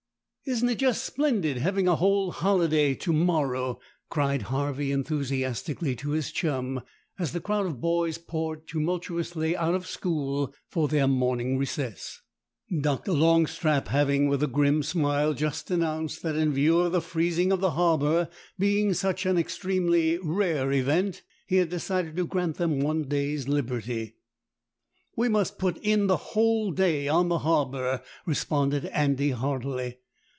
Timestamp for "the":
7.31-7.39, 16.91-17.01, 17.61-17.71, 26.07-26.17, 27.29-27.39